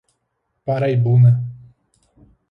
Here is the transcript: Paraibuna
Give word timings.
Paraibuna 0.65 1.29